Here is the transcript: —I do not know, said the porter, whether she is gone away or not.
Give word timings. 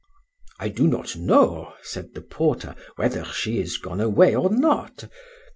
—I 0.59 0.69
do 0.69 0.87
not 0.87 1.15
know, 1.15 1.75
said 1.83 2.15
the 2.15 2.21
porter, 2.23 2.73
whether 2.95 3.23
she 3.23 3.59
is 3.59 3.77
gone 3.77 4.01
away 4.01 4.33
or 4.33 4.49
not. 4.49 5.07